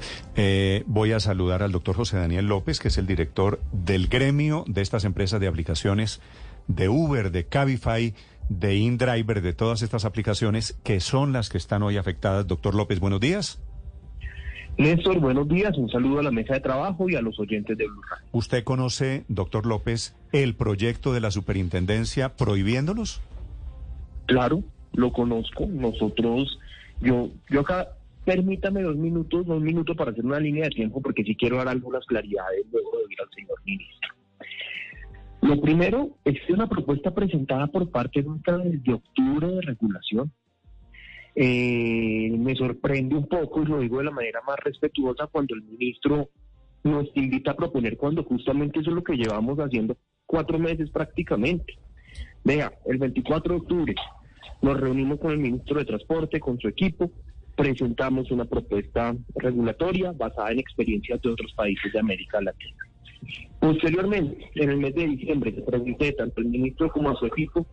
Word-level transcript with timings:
Sí. 0.00 0.22
Eh, 0.36 0.84
voy 0.86 1.12
a 1.12 1.20
saludar 1.20 1.62
al 1.62 1.72
doctor 1.72 1.96
José 1.96 2.16
Daniel 2.16 2.46
López, 2.46 2.80
que 2.80 2.88
es 2.88 2.98
el 2.98 3.06
director 3.06 3.60
del 3.72 4.08
gremio 4.08 4.64
de 4.66 4.80
estas 4.80 5.04
empresas 5.04 5.40
de 5.40 5.48
aplicaciones 5.48 6.20
de 6.68 6.88
Uber, 6.88 7.30
de 7.30 7.46
Cabify, 7.46 8.14
de 8.48 8.76
InDriver, 8.76 9.42
de 9.42 9.52
todas 9.52 9.82
estas 9.82 10.04
aplicaciones 10.04 10.78
que 10.84 11.00
son 11.00 11.32
las 11.32 11.48
que 11.48 11.58
están 11.58 11.82
hoy 11.82 11.96
afectadas. 11.96 12.46
Doctor 12.46 12.74
López, 12.74 13.00
buenos 13.00 13.20
días. 13.20 13.60
Néstor, 14.78 15.20
buenos 15.20 15.48
días. 15.48 15.76
Un 15.76 15.90
saludo 15.90 16.20
a 16.20 16.22
la 16.22 16.30
mesa 16.30 16.54
de 16.54 16.60
trabajo 16.60 17.08
y 17.08 17.14
a 17.14 17.20
los 17.20 17.38
oyentes 17.38 17.76
de 17.76 17.86
Blue 17.86 18.02
Radio. 18.10 18.26
¿Usted 18.32 18.64
conoce, 18.64 19.24
doctor 19.28 19.66
López, 19.66 20.16
el 20.32 20.54
proyecto 20.54 21.12
de 21.12 21.20
la 21.20 21.30
superintendencia 21.30 22.36
prohibiéndolos? 22.36 23.20
Claro, 24.26 24.62
lo 24.92 25.12
conozco. 25.12 25.66
Nosotros, 25.66 26.58
yo, 27.00 27.28
yo 27.50 27.60
acá, 27.60 27.88
permítame 28.24 28.82
dos 28.82 28.96
minutos, 28.96 29.46
dos 29.46 29.60
minutos 29.60 29.96
para 29.96 30.10
hacer 30.10 30.24
una 30.24 30.40
línea 30.40 30.64
de 30.64 30.70
tiempo, 30.70 31.00
porque 31.00 31.24
sí 31.24 31.34
quiero 31.34 31.56
dar 31.56 31.68
algunas 31.68 32.04
claridades 32.06 32.64
luego 32.70 32.90
de 32.98 33.04
oír 33.04 33.20
al 33.20 33.30
señor 33.30 33.58
ministro. 33.64 34.08
Lo 35.42 35.60
primero 35.60 36.16
que 36.24 36.52
una 36.52 36.68
propuesta 36.68 37.12
presentada 37.12 37.66
por 37.66 37.90
parte 37.90 38.22
nuestra 38.22 38.58
desde 38.58 38.92
octubre 38.92 39.48
de 39.48 39.60
regulación. 39.62 40.32
Eh, 41.34 42.30
me 42.38 42.54
sorprende 42.54 43.16
un 43.16 43.26
poco, 43.26 43.62
y 43.62 43.66
lo 43.66 43.80
digo 43.80 43.98
de 43.98 44.04
la 44.04 44.10
manera 44.10 44.40
más 44.46 44.56
respetuosa, 44.62 45.26
cuando 45.28 45.54
el 45.54 45.62
ministro 45.62 46.28
nos 46.84 47.08
invita 47.14 47.52
a 47.52 47.56
proponer 47.56 47.96
cuando 47.96 48.24
justamente 48.24 48.80
eso 48.80 48.90
es 48.90 48.96
lo 48.96 49.04
que 49.04 49.16
llevamos 49.16 49.58
haciendo 49.58 49.96
cuatro 50.26 50.58
meses 50.58 50.90
prácticamente. 50.90 51.74
Vea, 52.44 52.72
el 52.86 52.98
24 52.98 53.54
de 53.54 53.60
octubre 53.60 53.94
nos 54.60 54.80
reunimos 54.80 55.18
con 55.20 55.32
el 55.32 55.38
ministro 55.38 55.78
de 55.78 55.84
Transporte, 55.84 56.40
con 56.40 56.58
su 56.58 56.68
equipo, 56.68 57.10
presentamos 57.56 58.30
una 58.30 58.44
propuesta 58.44 59.14
regulatoria 59.36 60.12
basada 60.12 60.52
en 60.52 60.58
experiencias 60.58 61.20
de 61.22 61.30
otros 61.30 61.52
países 61.54 61.92
de 61.92 61.98
América 61.98 62.40
Latina. 62.40 62.76
Posteriormente, 63.60 64.50
en 64.54 64.70
el 64.70 64.78
mes 64.78 64.94
de 64.94 65.06
diciembre, 65.06 65.52
le 65.52 65.62
pregunté 65.62 66.12
tanto 66.12 66.40
al 66.40 66.46
ministro 66.46 66.90
como 66.90 67.10
a 67.10 67.16
su 67.16 67.26
equipo 67.26 67.66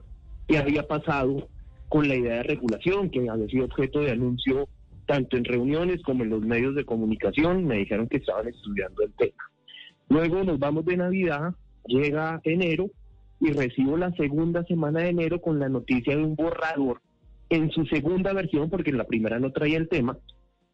qué 0.47 0.57
había 0.57 0.83
pasado 0.83 1.47
con 1.87 2.07
la 2.07 2.15
idea 2.15 2.35
de 2.35 2.43
regulación, 2.43 3.09
que 3.09 3.27
había 3.29 3.47
sido 3.47 3.65
objeto 3.65 4.01
de 4.01 4.11
anuncio 4.11 4.69
tanto 5.07 5.37
en 5.37 5.45
reuniones 5.45 6.03
como 6.03 6.23
en 6.23 6.29
los 6.29 6.41
medios 6.41 6.75
de 6.75 6.85
comunicación. 6.85 7.65
Me 7.65 7.77
dijeron 7.77 8.07
que 8.07 8.17
estaban 8.17 8.47
estudiando 8.47 9.01
el 9.01 9.11
tema. 9.13 9.43
Luego 10.09 10.43
nos 10.43 10.59
vamos 10.59 10.85
de 10.85 10.97
Navidad, 10.97 11.55
llega 11.87 12.39
enero 12.43 12.91
y 13.39 13.51
recibo 13.53 13.97
la 13.97 14.11
segunda 14.11 14.63
semana 14.65 14.99
de 15.01 15.09
enero 15.09 15.41
con 15.41 15.59
la 15.59 15.69
noticia 15.69 16.15
de 16.15 16.23
un 16.23 16.35
borrador 16.35 17.01
en 17.49 17.71
su 17.71 17.85
segunda 17.85 18.33
versión, 18.33 18.69
porque 18.69 18.91
en 18.91 18.97
la 18.97 19.05
primera 19.05 19.39
no 19.39 19.51
traía 19.51 19.77
el 19.77 19.89
tema, 19.89 20.17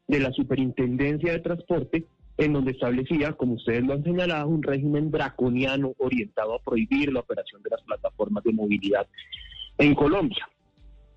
de 0.07 0.19
la 0.19 0.31
Superintendencia 0.31 1.31
de 1.31 1.39
Transporte, 1.39 2.05
en 2.37 2.53
donde 2.53 2.71
establecía, 2.71 3.33
como 3.33 3.53
ustedes 3.53 3.83
lo 3.83 3.93
han 3.93 4.03
señalado, 4.03 4.47
un 4.49 4.61
régimen 4.61 5.09
draconiano 5.09 5.93
orientado 5.97 6.53
a 6.53 6.59
prohibir 6.59 7.11
la 7.11 7.21
operación 7.21 7.63
de 7.63 7.69
las 7.71 7.81
plataformas 7.81 8.43
de 8.43 8.53
movilidad 8.53 9.07
en 9.77 9.95
Colombia. 9.95 10.47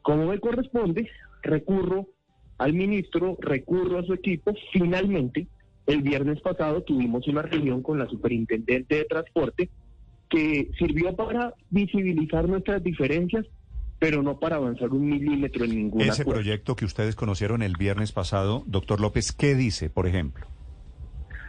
Como 0.02 0.26
me 0.26 0.38
corresponde, 0.38 1.10
recurro 1.42 2.08
al 2.56 2.72
ministro, 2.72 3.36
recurro 3.40 3.98
a 3.98 4.04
su 4.04 4.14
equipo. 4.14 4.54
Finalmente, 4.72 5.48
el 5.86 6.02
viernes 6.02 6.40
pasado 6.40 6.82
tuvimos 6.82 7.26
una 7.28 7.42
reunión 7.42 7.82
con 7.82 7.98
la 7.98 8.08
superintendente 8.08 8.96
de 8.96 9.04
transporte 9.04 9.70
que 10.30 10.70
sirvió 10.78 11.16
para 11.16 11.54
visibilizar 11.70 12.48
nuestras 12.48 12.82
diferencias, 12.82 13.46
pero 13.98 14.22
no 14.22 14.38
para 14.38 14.56
avanzar 14.56 14.90
un 14.90 15.08
milímetro 15.08 15.64
en 15.64 15.70
ninguna. 15.70 16.04
Ese 16.04 16.24
proyecto 16.24 16.76
que 16.76 16.84
ustedes 16.84 17.16
conocieron 17.16 17.62
el 17.62 17.76
viernes 17.76 18.12
pasado, 18.12 18.62
doctor 18.66 19.00
López, 19.00 19.32
¿qué 19.32 19.54
dice, 19.54 19.90
por 19.90 20.06
ejemplo? 20.06 20.46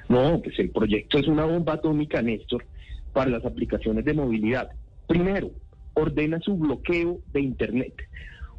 No, 0.07 0.41
pues 0.41 0.57
el 0.57 0.71
proyecto 0.71 1.19
es 1.19 1.27
una 1.27 1.45
bomba 1.45 1.73
atómica, 1.73 2.21
Néstor, 2.21 2.65
para 3.13 3.29
las 3.29 3.45
aplicaciones 3.45 4.03
de 4.05 4.13
movilidad. 4.13 4.69
Primero, 5.07 5.51
ordena 5.93 6.39
su 6.39 6.57
bloqueo 6.57 7.19
de 7.31 7.41
Internet. 7.41 7.93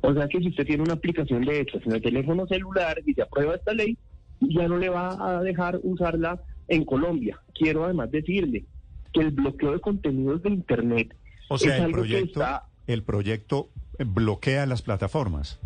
O 0.02 0.14
sea 0.14 0.28
que 0.28 0.38
si 0.38 0.48
usted 0.48 0.64
tiene 0.64 0.82
una 0.82 0.94
aplicación 0.94 1.44
de 1.44 1.60
estas 1.60 1.84
en 1.84 1.92
el 1.92 2.02
teléfono 2.02 2.46
celular 2.46 3.00
y 3.04 3.12
se 3.14 3.22
aprueba 3.22 3.56
esta 3.56 3.74
ley, 3.74 3.98
ya 4.40 4.68
no 4.68 4.78
le 4.78 4.88
va 4.88 5.38
a 5.38 5.42
dejar 5.42 5.80
usarla 5.82 6.40
en 6.68 6.84
Colombia. 6.84 7.38
Quiero 7.52 7.84
además 7.84 8.10
decirle 8.10 8.64
que 9.12 9.20
el 9.20 9.32
bloqueo 9.32 9.72
de 9.72 9.80
contenidos 9.80 10.42
de 10.42 10.50
Internet 10.50 11.14
O 11.48 11.58
sea, 11.58 11.76
es 11.76 11.82
algo 11.82 11.98
proyecto, 11.98 12.24
que 12.24 12.30
está... 12.30 12.64
el 12.92 13.02
proyecto 13.02 13.68
bloquea 13.98 14.66
las 14.66 14.82
plataformas. 14.82 15.58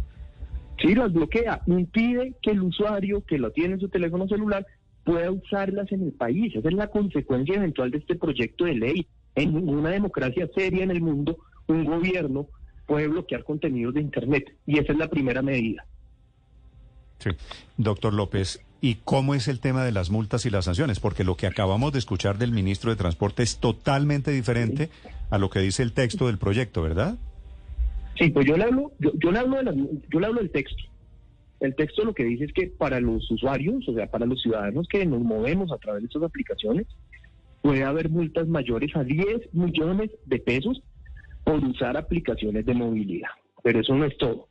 Sí, 0.81 0.95
las 0.95 1.13
bloquea, 1.13 1.63
impide 1.67 2.35
que 2.43 2.51
el 2.51 2.63
usuario 2.63 3.25
que 3.25 3.39
lo 3.39 3.53
tiene 3.53 3.75
en 3.75 3.81
su 3.81 3.89
teléfono 3.89 4.27
celular 4.27 4.67
pueda 5.05 5.31
usarlas 5.31 5.91
en 5.93 6.03
el 6.03 6.13
país. 6.13 6.55
Esa 6.55 6.69
es 6.69 6.75
la 6.75 6.89
consecuencia 6.89 7.57
eventual 7.57 7.91
de 7.91 7.99
este 7.99 8.17
proyecto 8.17 8.65
de 8.65 8.75
ley. 8.75 9.07
En 9.35 9.55
ninguna 9.55 9.91
democracia 9.91 10.49
seria 10.55 10.83
en 10.83 10.91
el 10.91 11.01
mundo, 11.01 11.37
un 11.67 11.85
gobierno 11.85 12.49
puede 12.87 13.09
bloquear 13.09 13.45
contenidos 13.45 13.95
de 13.95 14.01
Internet. 14.01 14.55
Y 14.67 14.79
esa 14.79 14.93
es 14.93 14.99
la 14.99 15.09
primera 15.09 15.43
medida. 15.43 15.87
Sí. 17.19 17.31
Doctor 17.77 18.13
López, 18.13 18.61
¿y 18.81 18.97
cómo 18.97 19.35
es 19.35 19.49
el 19.49 19.61
tema 19.61 19.85
de 19.85 19.93
las 19.93 20.11
multas 20.11 20.45
y 20.47 20.51
las 20.51 20.67
sanciones? 20.67 21.01
Porque 21.01 21.25
lo 21.25 21.37
que 21.37 21.47
acabamos 21.47 21.93
de 21.93 21.99
escuchar 21.99 22.39
del 22.39 22.53
ministro 22.53 22.91
de 22.91 22.97
Transporte 22.97 23.43
es 23.43 23.59
totalmente 23.59 24.31
diferente 24.31 24.91
a 25.35 25.39
lo 25.39 25.51
que 25.51 25.59
dice 25.61 25.83
el 25.83 25.93
texto 25.93 26.27
del 26.29 26.39
proyecto, 26.39 26.83
¿verdad? 26.83 27.17
Sí, 28.19 28.31
pues 28.31 28.47
yo 28.47 28.57
le 28.57 28.65
hablo, 28.65 28.93
yo, 29.01 29.11
yo 29.23 29.33
le 29.33 29.39
hablo 29.41 29.57
de 29.57 29.63
las- 29.65 29.77
yo 30.11 30.21
le 30.21 30.27
hablo 30.27 30.41
del 30.41 30.51
texto. 30.51 30.83
El 31.61 31.75
texto 31.75 32.05
lo 32.05 32.15
que 32.15 32.25
dice 32.25 32.45
es 32.45 32.53
que 32.53 32.67
para 32.69 33.01
los 33.01 33.29
usuarios, 33.31 33.89
o 33.89 33.95
sea, 33.95 34.07
para 34.11 34.27
los 34.27 34.41
ciudadanos 34.43 34.87
que 34.89 35.05
nos 35.07 35.21
movemos 35.21 35.73
a 35.73 35.79
través 35.79 36.03
de 36.03 36.07
estas 36.07 36.23
aplicaciones, 36.23 36.87
puede 37.63 37.83
haber 37.83 38.11
multas 38.11 38.47
mayores 38.47 38.95
a 38.95 39.03
10 39.03 39.41
millones 39.53 40.11
de 40.27 40.39
pesos 40.39 40.83
por 41.43 41.65
usar 41.65 41.97
aplicaciones 41.97 42.65
de 42.67 42.75
movilidad. 42.75 43.31
Pero 43.63 43.81
eso 43.81 43.95
no 43.95 44.05
es 44.05 44.17
todo. 44.19 44.49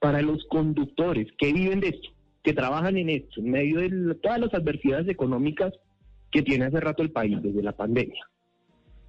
Para 0.00 0.22
los 0.22 0.44
conductores 0.46 1.28
que 1.38 1.52
viven 1.52 1.80
de 1.80 1.88
esto, 1.88 2.08
que 2.42 2.52
trabajan 2.54 2.96
en 2.96 3.10
esto, 3.10 3.40
en 3.40 3.50
medio 3.50 3.80
de 3.80 3.90
la- 3.90 4.14
todas 4.14 4.40
las 4.40 4.54
adversidades 4.54 5.08
económicas 5.08 5.72
que 6.32 6.42
tiene 6.42 6.64
hace 6.64 6.80
rato 6.80 7.02
el 7.02 7.10
país 7.10 7.40
desde 7.42 7.62
la 7.62 7.72
pandemia, 7.72 8.24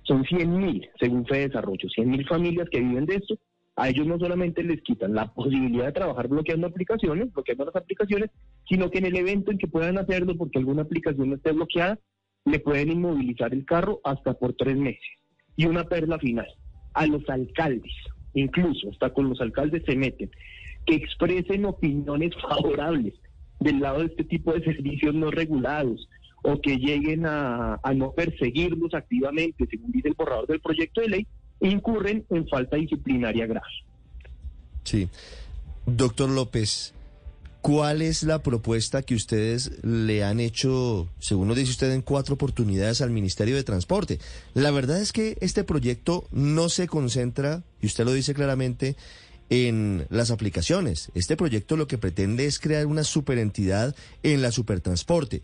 son 0.05 0.23
100 0.23 0.57
mil, 0.57 0.87
según 0.99 1.25
Fede 1.25 1.47
Desarrollo, 1.47 1.89
100 1.89 2.09
mil 2.09 2.27
familias 2.27 2.69
que 2.69 2.79
viven 2.79 3.05
de 3.05 3.15
esto. 3.15 3.37
A 3.75 3.89
ellos 3.89 4.07
no 4.07 4.17
solamente 4.17 4.63
les 4.63 4.81
quitan 4.81 5.13
la 5.13 5.27
posibilidad 5.33 5.85
de 5.85 5.91
trabajar 5.91 6.27
bloqueando 6.27 6.67
aplicaciones, 6.67 7.33
bloqueando 7.33 7.65
las 7.65 7.75
aplicaciones, 7.75 8.29
sino 8.67 8.89
que 8.89 8.99
en 8.99 9.07
el 9.07 9.15
evento 9.17 9.51
en 9.51 9.57
que 9.57 9.67
puedan 9.67 9.97
hacerlo 9.97 10.35
porque 10.37 10.59
alguna 10.59 10.83
aplicación 10.83 11.29
no 11.29 11.35
esté 11.35 11.51
bloqueada, 11.51 11.99
le 12.45 12.59
pueden 12.59 12.91
inmovilizar 12.91 13.53
el 13.53 13.65
carro 13.65 13.99
hasta 14.03 14.33
por 14.33 14.53
tres 14.53 14.77
meses. 14.77 15.03
Y 15.57 15.65
una 15.65 15.85
perla 15.85 16.19
final, 16.19 16.47
a 16.93 17.07
los 17.07 17.27
alcaldes, 17.27 17.93
incluso 18.33 18.91
hasta 18.91 19.11
con 19.11 19.29
los 19.29 19.41
alcaldes 19.41 19.83
se 19.85 19.95
meten, 19.95 20.29
que 20.85 20.95
expresen 20.95 21.65
opiniones 21.65 22.31
favorables 22.41 23.15
del 23.59 23.79
lado 23.79 23.99
de 23.99 24.05
este 24.05 24.23
tipo 24.25 24.53
de 24.53 24.63
servicios 24.63 25.15
no 25.15 25.31
regulados 25.31 26.07
o 26.43 26.61
que 26.61 26.77
lleguen 26.77 27.25
a, 27.25 27.79
no 27.95 28.11
perseguirlos 28.11 28.93
activamente, 28.93 29.65
según 29.69 29.91
dice 29.91 30.09
el 30.09 30.13
borrador 30.13 30.47
del 30.47 30.59
proyecto 30.59 31.01
de 31.01 31.09
ley, 31.09 31.27
incurren 31.59 32.25
en 32.29 32.47
falta 32.47 32.77
disciplinaria 32.77 33.47
grave. 33.47 33.65
Sí. 34.83 35.09
Doctor 35.85 36.29
López, 36.29 36.93
¿cuál 37.61 38.01
es 38.01 38.23
la 38.23 38.43
propuesta 38.43 39.01
que 39.01 39.15
ustedes 39.15 39.83
le 39.83 40.23
han 40.23 40.39
hecho, 40.39 41.07
según 41.19 41.47
nos 41.47 41.57
dice 41.57 41.71
usted, 41.71 41.91
en 41.91 42.01
cuatro 42.01 42.35
oportunidades 42.35 43.01
al 43.01 43.09
Ministerio 43.09 43.55
de 43.55 43.63
Transporte? 43.63 44.19
La 44.53 44.71
verdad 44.71 45.01
es 45.01 45.11
que 45.11 45.37
este 45.41 45.63
proyecto 45.63 46.25
no 46.31 46.69
se 46.69 46.87
concentra, 46.87 47.63
y 47.81 47.87
usted 47.87 48.05
lo 48.05 48.13
dice 48.13 48.33
claramente, 48.33 48.95
en 49.49 50.07
las 50.09 50.31
aplicaciones. 50.31 51.11
Este 51.13 51.37
proyecto 51.37 51.77
lo 51.77 51.87
que 51.87 51.97
pretende 51.97 52.45
es 52.45 52.59
crear 52.59 52.85
una 52.85 53.03
superentidad 53.03 53.95
en 54.23 54.41
la 54.41 54.51
supertransporte. 54.51 55.41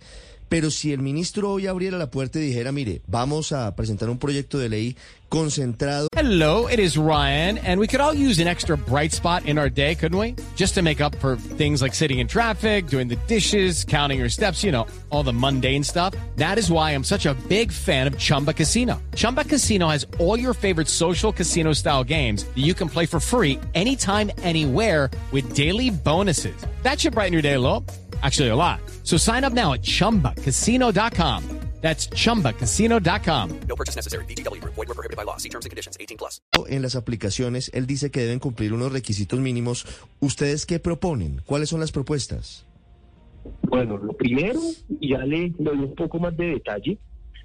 Pero 0.52 0.70
si 0.70 0.92
el 0.92 1.00
ministro 1.00 1.50
hoy 1.50 1.68
abriera 1.68 1.98
la 1.98 2.12
puerta 2.12 2.38
y 2.38 2.42
dijera, 2.42 2.74
mire, 2.74 3.02
vamos 3.08 3.54
a 3.54 3.74
presentar 3.74 4.10
un 4.10 4.18
proyecto 4.18 4.60
de 4.60 4.68
ley 4.68 4.98
concentrado. 5.30 6.10
Hello, 6.12 6.68
it 6.68 6.78
is 6.78 6.98
Ryan, 6.98 7.58
and 7.60 7.80
we 7.80 7.88
could 7.88 8.02
all 8.02 8.14
use 8.14 8.38
an 8.38 8.50
extra 8.50 8.76
bright 8.76 9.14
spot 9.14 9.46
in 9.46 9.58
our 9.58 9.70
day, 9.70 9.96
couldn't 9.96 10.20
we? 10.20 10.36
Just 10.58 10.76
to 10.76 10.82
make 10.82 11.00
up 11.00 11.16
for 11.20 11.38
things 11.38 11.82
like 11.82 11.96
sitting 11.96 12.20
in 12.20 12.28
traffic, 12.28 12.88
doing 12.88 13.08
the 13.08 13.16
dishes, 13.28 13.86
counting 13.86 14.20
your 14.20 14.28
steps, 14.28 14.62
you 14.62 14.74
know, 14.74 14.86
all 15.10 15.24
the 15.24 15.32
mundane 15.32 15.86
stuff. 15.86 16.14
That 16.36 16.58
is 16.58 16.70
why 16.70 16.92
I'm 16.92 17.06
such 17.06 17.26
a 17.26 17.34
big 17.48 17.72
fan 17.72 18.06
of 18.06 18.18
Chumba 18.18 18.52
Casino. 18.52 19.02
Chumba 19.16 19.46
Casino 19.46 19.88
has 19.88 20.06
all 20.20 20.38
your 20.38 20.54
favorite 20.54 20.90
social 20.90 21.32
casino 21.32 21.72
style 21.72 22.04
games 22.04 22.44
that 22.44 22.62
you 22.62 22.74
can 22.74 22.90
play 22.90 23.06
for 23.06 23.22
free 23.22 23.58
anytime, 23.74 24.30
anywhere 24.44 25.10
with 25.32 25.56
daily 25.56 25.92
bonuses. 25.92 26.58
That 26.84 27.00
should 27.00 27.14
brighten 27.14 27.32
your 27.32 27.42
day 27.42 27.54
a 27.54 27.60
little. 27.60 27.86
Actually, 28.22 28.50
a 28.50 28.56
lot. 28.56 28.80
So 29.04 29.18
sign 29.18 29.44
up 29.44 29.54
now 29.54 29.74
at 29.74 29.82
chumbacasino.com. 29.82 31.62
That's 31.82 32.10
chumbacasino.com. 32.10 33.60
No 33.68 33.76
purchase 33.76 33.96
necessary. 33.96 34.26
BGW. 34.26 34.62
Void 34.64 34.88
were 34.88 34.94
prohibited 34.94 35.18
by 35.18 35.24
law. 35.26 35.38
See 35.38 35.50
terms 35.50 35.66
and 35.66 35.72
conditions. 35.72 35.98
18 36.00 36.18
plus. 36.18 36.42
En 36.68 36.84
las 36.84 36.96
aplicaciones, 36.96 37.72
él 37.74 37.88
dice 37.88 38.12
que 38.12 38.22
deben 38.22 38.40
cumplir 38.40 38.74
unos 38.74 38.92
requisitos 38.92 39.40
mínimos. 39.40 39.86
¿Ustedes 40.20 40.68
qué 40.68 40.80
proponen? 40.80 41.42
¿Cuáles 41.46 41.70
son 41.70 41.80
las 41.80 41.92
propuestas? 41.92 42.68
Bueno, 43.64 43.98
lo 43.98 44.14
primero, 44.14 44.60
y 45.00 45.10
ya 45.10 45.26
le 45.26 45.52
doy 45.58 45.80
un 45.80 45.96
poco 45.96 46.20
más 46.20 46.38
de 46.38 46.46
detalle, 46.46 47.00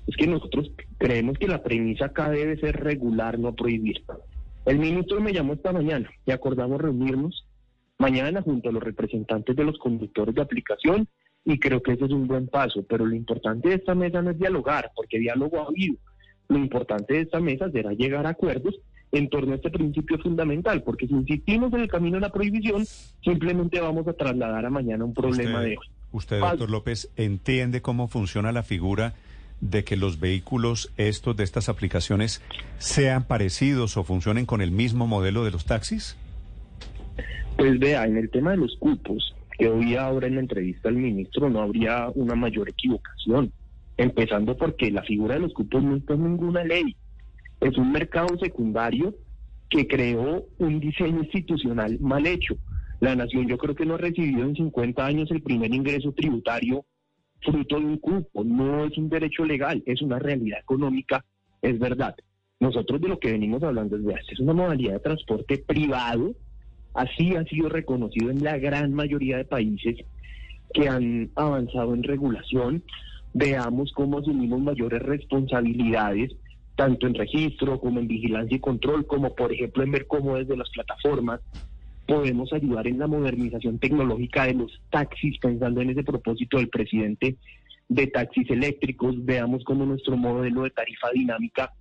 es 0.07 0.17
que 0.17 0.27
nosotros 0.27 0.71
creemos 0.99 1.39
que 1.39 1.49
la 1.49 1.63
premisa 1.63 2.07
acá 2.07 2.29
debe 2.29 2.59
ser 2.59 2.77
regular, 2.77 3.39
no 3.39 3.55
prohibir. 3.55 4.05
El 4.67 4.79
ministro 4.79 5.21
me 5.23 5.33
llamó 5.33 5.55
esta 5.55 5.73
mañana 5.73 6.11
y 6.27 6.33
acordamos 6.33 6.79
reunirnos 6.79 7.46
mañana 7.99 8.43
junto 8.43 8.69
a 8.69 8.73
los 8.73 8.83
representantes 8.83 9.57
de 9.57 9.65
los 9.65 9.79
conductores 9.79 10.35
de 10.35 10.43
aplicación 10.43 11.09
y 11.45 11.59
creo 11.59 11.83
que 11.83 11.93
ese 11.93 12.07
es 12.07 12.11
un 12.11 12.27
buen 12.27 12.49
paso, 12.49 12.85
pero 12.89 13.07
lo 13.07 13.15
importante 13.15 13.69
de 13.69 13.77
esta 13.77 13.95
mesa 13.95 14.21
no 14.21 14.31
es 14.31 14.39
dialogar, 14.39 14.91
porque 14.97 15.19
diálogo 15.19 15.61
ha 15.61 15.67
habido. 15.69 15.95
Lo 16.49 16.59
importante 16.59 17.15
de 17.15 17.21
esta 17.21 17.41
mesa 17.41 17.71
será 17.71 17.93
llegar 17.93 18.27
a 18.27 18.31
acuerdos 18.31 18.75
en 19.13 19.29
torno 19.29 19.53
a 19.53 19.57
este 19.57 19.71
principio 19.71 20.19
fundamental, 20.19 20.83
porque 20.83 21.07
si 21.07 21.15
insistimos 21.15 21.73
en 21.73 21.81
el 21.81 21.89
camino 21.89 22.17
de 22.17 22.23
la 22.23 22.33
prohibición, 22.33 22.85
simplemente 23.23 23.81
vamos 23.81 24.07
a 24.09 24.13
trasladar 24.13 24.67
a 24.67 24.71
mañana 24.71 25.05
un 25.05 25.15
problema 25.15 25.61
usted, 25.61 25.71
de... 25.71 25.79
Usted, 26.13 26.41
doctor 26.41 26.71
López, 26.71 27.11
entiende 27.17 27.81
cómo 27.81 28.09
funciona 28.09 28.51
la 28.51 28.65
figura 28.65 29.15
de 29.61 29.85
que 29.85 29.97
los 29.97 30.21
vehículos 30.21 30.93
estos 30.97 31.37
de 31.37 31.45
estas 31.45 31.69
aplicaciones 31.69 32.43
sean 32.79 33.25
parecidos 33.25 33.97
o 33.97 34.05
funcionen 34.05 34.47
con 34.47 34.61
el 34.61 34.71
mismo 34.71 35.07
modelo 35.07 35.45
de 35.45 35.53
los 35.53 35.65
taxis? 35.65 36.17
Pues 37.57 37.79
vea, 37.79 38.05
en 38.05 38.19
el 38.19 38.31
tema 38.31 38.51
de 38.51 38.59
los 38.59 38.77
cupos, 38.77 39.35
que 39.59 39.69
hoy 39.69 39.97
ahora 39.97 40.27
en 40.27 40.35
la 40.35 40.41
entrevista 40.43 40.91
al 40.91 40.97
ministro 40.97 41.49
no 41.49 41.61
habría 41.61 42.11
una 42.15 42.35
mayor 42.35 42.69
equivocación, 42.69 43.51
empezando 43.97 44.57
porque 44.57 44.91
la 44.91 45.03
figura 45.03 45.35
de 45.35 45.41
los 45.41 45.55
cupos 45.55 45.83
no 45.83 45.97
en 45.97 46.23
ninguna 46.23 46.65
ley. 46.65 46.95
Es 47.61 47.79
un 47.79 47.93
mercado 47.93 48.37
secundario 48.39 49.15
que 49.71 49.89
creó 49.89 50.45
un 50.59 50.81
diseño 50.81 51.23
institucional 51.23 51.99
mal 52.01 52.27
hecho. 52.27 52.57
La 53.01 53.17
nación 53.17 53.49
yo 53.49 53.57
creo 53.57 53.75
que 53.75 53.87
no 53.87 53.95
ha 53.95 53.99
recibido 53.99 54.43
en 54.43 54.55
50 54.55 55.05
años 55.05 55.31
el 55.31 55.43
primer 55.43 55.73
ingreso 55.73 56.13
tributario 56.13 56.85
fruto 57.41 57.79
de 57.79 57.87
un 57.87 57.97
cupo. 57.97 58.45
No 58.45 58.85
es 58.85 58.99
un 58.99 59.09
derecho 59.09 59.47
legal, 59.47 59.83
es 59.87 60.03
una 60.03 60.19
realidad 60.19 60.61
económica, 60.61 61.25
es 61.63 61.79
verdad. 61.79 62.15
Nosotros 62.61 63.01
de 63.01 63.09
lo 63.09 63.19
que 63.19 63.33
venimos 63.33 63.63
hablando 63.63 63.97
es 63.97 64.05
de 64.05 64.15
es 64.29 64.41
una 64.41 64.53
modalidad 64.53 64.95
de 64.95 65.01
transporte 65.01 65.59
privado 65.59 66.35
Así 66.97 67.37
ha 67.37 67.45
sido 67.45 67.69
reconocido 67.69 68.31
en 68.31 68.43
la 68.43 68.57
gran 68.57 68.95
mayoría 68.95 69.37
de 69.37 69.45
países 69.45 69.99
que 70.73 70.89
han 70.89 71.31
avanzado 71.35 71.93
en 71.93 72.03
regulación. 72.03 72.83
Veamos 73.35 73.93
cómo 73.93 74.19
asumimos 74.19 74.61
mayores 74.61 75.03
responsabilidades, 75.03 76.33
tanto 76.75 77.07
en 77.07 77.13
registro 77.13 77.79
como 77.81 78.01
en 78.01 78.09
vigilancia 78.09 78.57
y 78.57 78.61
control, 78.61 79.07
como 79.07 79.35
por 79.35 79.53
ejemplo 79.53 79.83
en 79.83 79.91
ver 79.91 80.07
cómo 80.07 80.37
desde 80.37 80.57
las 80.57 80.71
plataformas 80.71 81.41
podemos 82.07 82.51
ayudar 82.55 82.87
en 82.87 82.99
la 82.99 83.07
modernización 83.07 83.79
tecnológica 83.79 84.47
de 84.47 84.55
los 84.55 84.81
taxis, 84.91 85.39
pensando 85.39 85.83
en 85.83 85.91
ese 85.91 86.03
propósito 86.03 86.57
del 86.57 86.71
presidente 86.71 87.37
de 87.91 88.07
taxis 88.07 88.49
eléctricos. 88.49 89.23
Veamos 89.23 89.65
cómo 89.65 89.85
nuestro 89.85 90.17
modelo 90.17 90.63
de 90.63 90.71
tarifa 90.71 91.11
dinámica 91.13 91.75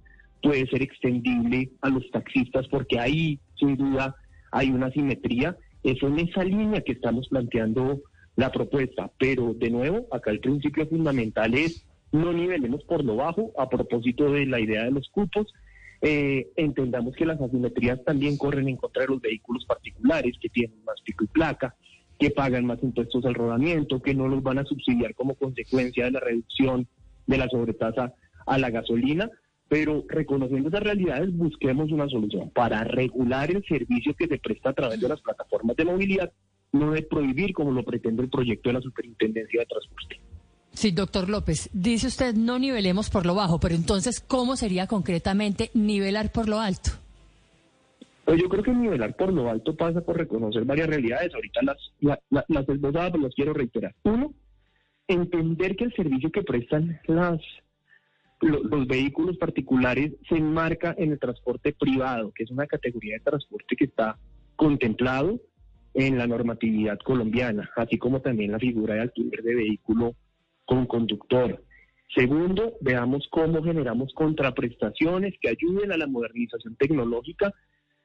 puede 0.44 0.68
ser 0.68 0.82
extendible 0.82 1.70
a 1.82 1.90
los 1.90 2.04
taxistas, 2.12 2.68
porque 2.68 3.00
ahí, 3.00 3.40
sin 3.58 3.78
duda, 3.78 4.14
hay 4.56 4.72
una 4.72 4.90
simetría. 4.92 5.58
Es 5.84 6.02
en 6.02 6.18
esa 6.18 6.44
línea 6.44 6.82
que 6.82 6.94
estamos 6.94 7.28
planteando 7.28 8.02
la 8.38 8.52
propuesta. 8.52 9.12
Pero 9.20 9.54
de 9.54 9.70
nuevo, 9.70 10.08
acá 10.12 10.32
el 10.32 10.40
principio 10.40 10.88
fundamental 10.88 11.54
es 11.54 11.86
no 12.14 12.32
nivelemos 12.32 12.82
por 12.86 13.04
lo 13.04 13.18
bajo 13.18 13.52
a 13.58 13.68
propósito 13.68 14.32
de 14.32 14.46
la 14.46 14.62
idea 14.62 14.86
de 14.86 14.92
los 14.92 15.10
cupos. 15.10 15.54
Eh, 16.02 16.48
entendamos 16.56 17.16
que 17.16 17.26
las 17.26 17.42
asimetrías 17.42 18.02
también 18.06 18.38
corren 18.38 18.70
en 18.70 18.78
contra 18.78 19.02
de 19.02 19.10
los 19.10 19.22
vehículos 19.22 19.66
particulares 19.66 20.38
que 20.40 20.48
tienen 20.48 20.82
más 20.86 21.02
pico 21.02 21.26
y 21.26 21.28
placa, 21.28 21.76
que 22.18 22.32
pagan 22.32 22.66
más 22.66 22.82
impuestos 22.82 23.26
al 23.26 23.34
rodamiento, 23.34 24.02
que 24.02 24.16
no 24.16 24.30
los 24.30 24.42
van 24.42 24.60
a 24.60 24.64
subsidiar 24.64 25.14
como 25.16 25.36
consecuencia 25.36 26.06
de 26.06 26.12
la 26.12 26.22
reducción 26.22 26.88
de 27.28 27.38
la 27.38 27.50
sobretasa 27.50 28.14
a 28.46 28.58
la 28.58 28.70
gasolina 28.70 29.30
pero 29.68 30.04
reconociendo 30.08 30.70
esas 30.70 30.84
realidades 30.84 31.36
busquemos 31.36 31.92
una 31.92 32.08
solución 32.08 32.50
para 32.52 32.84
regular 32.84 33.50
el 33.52 33.64
servicio 33.66 34.14
que 34.14 34.28
se 34.28 34.38
presta 34.38 34.70
a 34.70 34.74
través 34.74 35.00
de 35.00 35.10
las 35.10 35.22
plataformas 35.22 35.76
de 35.76 35.86
movilidad, 35.86 36.32
no 36.72 36.92
de 36.92 37.02
prohibir 37.02 37.54
como 37.54 37.72
lo 37.72 37.84
pretende 37.84 38.24
el 38.24 38.30
proyecto 38.30 38.70
de 38.70 38.74
la 38.74 38.82
Superintendencia 38.82 39.62
de 39.62 39.66
Transporte. 39.66 40.20
Sí, 40.74 40.92
doctor 40.92 41.30
López, 41.30 41.70
dice 41.74 42.08
usted 42.08 42.36
no 42.36 42.60
nivelemos 42.60 43.10
por 43.10 43.26
lo 43.26 43.34
bajo, 43.34 43.60
pero 43.60 43.76
entonces, 43.76 44.20
¿cómo 44.20 44.58
sería 44.58 44.88
concretamente 44.88 45.72
nivelar 45.74 46.32
por 46.32 46.50
lo 46.50 46.60
alto? 46.60 46.92
Pues 48.26 48.42
yo 48.42 48.50
creo 48.50 48.64
que 48.64 48.74
nivelar 48.74 49.16
por 49.16 49.32
lo 49.32 49.50
alto 49.50 49.76
pasa 49.76 50.02
por 50.02 50.18
reconocer 50.18 50.66
varias 50.66 50.88
realidades. 50.88 51.34
Ahorita 51.34 51.62
las, 51.62 51.78
las 52.50 52.70
esbozadas, 52.70 53.12
pero 53.12 53.24
las 53.24 53.36
quiero 53.36 53.54
reiterar. 53.54 53.96
Uno, 54.04 54.34
entender 55.08 55.76
que 55.76 55.86
el 55.86 55.94
servicio 55.94 56.32
que 56.32 56.42
prestan 56.42 57.00
las 57.06 57.40
los 58.42 58.88
vehículos 58.88 59.38
particulares 59.38 60.14
se 60.28 60.36
enmarca 60.36 60.94
en 60.98 61.12
el 61.12 61.20
transporte 61.20 61.74
privado, 61.74 62.32
que 62.34 62.44
es 62.44 62.52
una 62.52 62.68
categoría 62.68 63.16
de 63.16 63.24
transporte 63.24 63.76
que 63.76 63.86
está 63.86 64.18
contemplado 64.56 65.40
en 65.94 66.18
la 66.18 66.28
normatividad 66.28 67.00
colombiana, 67.00 67.70
así 67.76 67.98
como 67.98 68.22
también 68.22 68.52
la 68.52 68.60
figura 68.60 68.96
de 68.96 69.02
alquiler 69.02 69.42
de 69.42 69.56
vehículo 69.56 70.16
con 70.66 70.86
conductor. 70.86 71.64
Segundo, 72.14 72.74
veamos 72.82 73.28
cómo 73.32 73.64
generamos 73.64 74.14
contraprestaciones 74.14 75.34
que 75.42 75.50
ayuden 75.50 75.92
a 75.92 75.98
la 75.98 76.08
modernización 76.08 76.76
tecnológica 76.76 77.54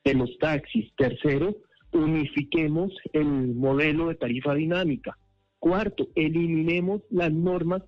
de 0.05 0.15
los 0.15 0.39
taxis. 0.39 0.95
Tercero, 0.97 1.57
unifiquemos 1.93 2.93
el 3.13 3.27
modelo 3.27 4.09
de 4.09 4.15
tarifa 4.15 4.55
dinámica. 4.55 5.19
Cuarto, 5.59 6.09
eliminemos 6.15 7.03
las 7.11 7.33
normas 7.33 7.83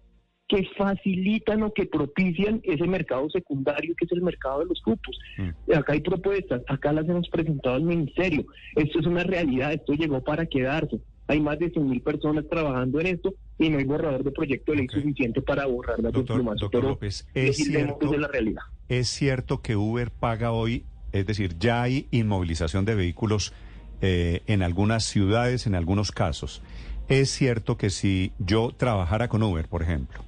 que 0.52 0.68
facilitan 0.76 1.62
o 1.62 1.72
que 1.72 1.86
propician 1.86 2.60
ese 2.62 2.86
mercado 2.86 3.30
secundario 3.30 3.94
que 3.96 4.04
es 4.04 4.12
el 4.12 4.20
mercado 4.20 4.60
de 4.60 4.66
los 4.66 4.82
cupos. 4.82 5.18
Mm. 5.38 5.72
Acá 5.72 5.94
hay 5.94 6.00
propuestas, 6.00 6.60
acá 6.68 6.92
las 6.92 7.08
hemos 7.08 7.26
presentado 7.30 7.76
al 7.76 7.84
ministerio. 7.84 8.44
Esto 8.76 9.00
es 9.00 9.06
una 9.06 9.22
realidad, 9.22 9.72
esto 9.72 9.94
llegó 9.94 10.22
para 10.22 10.44
quedarse. 10.44 11.00
Hay 11.26 11.40
más 11.40 11.58
de 11.58 11.70
100 11.70 11.88
mil 11.88 12.02
personas 12.02 12.44
trabajando 12.50 13.00
en 13.00 13.06
esto 13.06 13.32
y 13.58 13.70
no 13.70 13.78
hay 13.78 13.84
borrador 13.84 14.22
de 14.22 14.30
proyecto 14.30 14.72
de 14.72 14.78
ley 14.78 14.88
suficiente 14.88 15.40
para 15.40 15.64
borrar 15.64 16.00
la 16.00 16.10
López, 16.10 17.26
es 17.32 17.56
cierto, 17.56 18.14
la 18.14 18.28
realidad. 18.28 18.62
es 18.90 19.08
cierto 19.08 19.62
que 19.62 19.76
Uber 19.76 20.10
paga 20.10 20.52
hoy, 20.52 20.84
es 21.12 21.24
decir, 21.26 21.56
ya 21.58 21.80
hay 21.80 22.08
inmovilización 22.10 22.84
de 22.84 22.94
vehículos 22.94 23.54
eh, 24.02 24.42
en 24.46 24.62
algunas 24.62 25.04
ciudades, 25.04 25.66
en 25.66 25.76
algunos 25.76 26.12
casos. 26.12 26.60
Es 27.08 27.30
cierto 27.30 27.78
que 27.78 27.88
si 27.88 28.32
yo 28.38 28.72
trabajara 28.76 29.28
con 29.28 29.42
Uber, 29.42 29.68
por 29.68 29.82
ejemplo, 29.82 30.22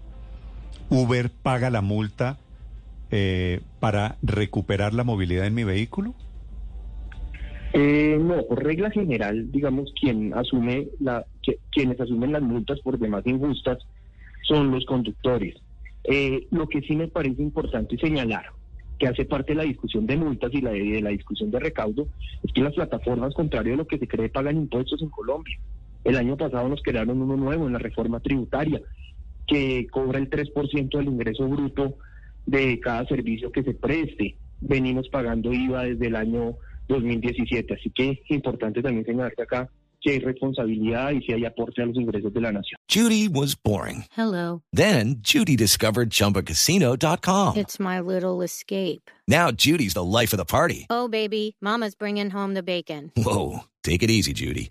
Uber 0.94 1.30
paga 1.30 1.70
la 1.70 1.82
multa 1.82 2.38
eh, 3.10 3.60
para 3.80 4.16
recuperar 4.22 4.94
la 4.94 5.04
movilidad 5.04 5.46
en 5.46 5.54
mi 5.54 5.64
vehículo? 5.64 6.14
Eh, 7.72 8.16
no, 8.20 8.44
por 8.44 8.62
regla 8.62 8.90
general, 8.90 9.50
digamos, 9.50 9.92
quien 10.00 10.32
asume 10.34 10.86
la, 11.00 11.26
quienes 11.72 12.00
asumen 12.00 12.30
las 12.30 12.42
multas 12.42 12.78
por 12.80 12.98
demás 12.98 13.26
injustas 13.26 13.78
son 14.42 14.70
los 14.70 14.84
conductores. 14.86 15.56
Eh, 16.04 16.46
lo 16.52 16.68
que 16.68 16.82
sí 16.82 16.94
me 16.94 17.08
parece 17.08 17.42
importante 17.42 17.98
señalar, 17.98 18.46
que 18.98 19.08
hace 19.08 19.24
parte 19.24 19.52
de 19.52 19.56
la 19.56 19.64
discusión 19.64 20.06
de 20.06 20.16
multas 20.16 20.52
y 20.54 20.60
la 20.60 20.70
de, 20.70 21.02
la 21.02 21.10
discusión 21.10 21.50
de 21.50 21.58
recaudo, 21.58 22.06
es 22.44 22.52
que 22.52 22.60
las 22.60 22.74
plataformas, 22.74 23.34
contrario 23.34 23.74
a 23.74 23.78
lo 23.78 23.86
que 23.88 23.98
se 23.98 24.06
cree, 24.06 24.28
pagan 24.28 24.56
impuestos 24.56 25.02
en 25.02 25.08
Colombia. 25.08 25.58
El 26.04 26.16
año 26.16 26.36
pasado 26.36 26.68
nos 26.68 26.82
crearon 26.82 27.20
uno 27.20 27.36
nuevo 27.36 27.66
en 27.66 27.72
la 27.72 27.78
reforma 27.80 28.20
tributaria 28.20 28.80
que 29.46 29.86
cobra 29.90 30.18
el 30.18 30.30
3% 30.30 30.96
del 30.96 31.06
ingreso 31.08 31.46
bruto 31.48 31.96
de 32.46 32.78
cada 32.80 33.06
servicio 33.06 33.50
que 33.50 33.62
se 33.62 33.74
preste. 33.74 34.36
Venimos 34.60 35.08
pagando 35.08 35.52
IVA 35.52 35.84
desde 35.84 36.06
el 36.06 36.16
año 36.16 36.56
2017, 36.88 37.74
así 37.74 37.90
que 37.90 38.10
es 38.10 38.30
importante 38.30 38.82
también 38.82 39.04
señalar 39.04 39.34
que 39.34 39.42
acá 39.42 39.70
si 40.04 40.10
hay 40.10 40.18
responsabilidad 40.18 41.12
y 41.12 41.22
si 41.22 41.32
hay 41.32 41.44
aporte 41.46 41.82
a 41.82 41.86
los 41.86 41.96
ingresos 41.96 42.32
de 42.32 42.40
la 42.40 42.52
nación. 42.52 42.78
Judy 42.88 43.26
was 43.26 43.54
boring. 43.54 44.04
Hello. 44.16 44.62
Then 44.72 45.16
Judy 45.22 45.56
discovered 45.56 46.10
ChumbaCasino.com. 46.10 47.56
It's 47.56 47.80
my 47.80 48.00
little 48.00 48.42
escape. 48.42 49.10
Now 49.26 49.50
Judy's 49.50 49.94
the 49.94 50.04
life 50.04 50.34
of 50.34 50.38
the 50.38 50.44
party. 50.44 50.86
Oh, 50.90 51.08
baby, 51.08 51.56
Mama's 51.62 51.94
bringing 51.94 52.30
home 52.30 52.52
the 52.52 52.62
bacon. 52.62 53.12
Whoa, 53.16 53.60
take 53.82 54.02
it 54.02 54.10
easy, 54.10 54.34
Judy. 54.34 54.70